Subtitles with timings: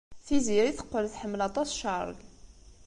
[0.25, 2.25] Tiziri teqqel tḥemmel aṭas Charles.